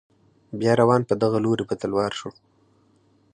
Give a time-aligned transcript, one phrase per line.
[0.59, 2.29] بیا روان په دغه لوري په تلوار شو.